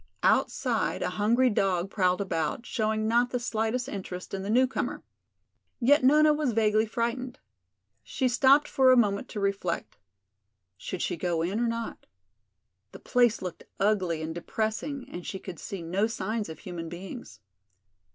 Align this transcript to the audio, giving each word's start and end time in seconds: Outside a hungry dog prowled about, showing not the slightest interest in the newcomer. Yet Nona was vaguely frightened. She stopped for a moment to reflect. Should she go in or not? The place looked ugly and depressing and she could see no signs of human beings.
Outside 0.23 1.03
a 1.03 1.11
hungry 1.11 1.51
dog 1.51 1.91
prowled 1.91 2.21
about, 2.21 2.65
showing 2.65 3.07
not 3.07 3.29
the 3.29 3.39
slightest 3.39 3.87
interest 3.87 4.33
in 4.33 4.41
the 4.41 4.49
newcomer. 4.49 5.03
Yet 5.79 6.03
Nona 6.03 6.33
was 6.33 6.53
vaguely 6.53 6.87
frightened. 6.87 7.37
She 8.01 8.27
stopped 8.27 8.67
for 8.67 8.91
a 8.91 8.97
moment 8.97 9.29
to 9.29 9.39
reflect. 9.39 9.99
Should 10.75 11.03
she 11.03 11.17
go 11.17 11.43
in 11.43 11.59
or 11.59 11.67
not? 11.67 12.07
The 12.93 12.99
place 12.99 13.43
looked 13.43 13.65
ugly 13.79 14.23
and 14.23 14.33
depressing 14.33 15.07
and 15.07 15.23
she 15.23 15.37
could 15.37 15.59
see 15.59 15.83
no 15.83 16.07
signs 16.07 16.49
of 16.49 16.57
human 16.57 16.89
beings. 16.89 17.39